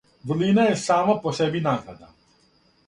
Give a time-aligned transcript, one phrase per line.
[0.29, 2.13] Врлина је сама по себи награда.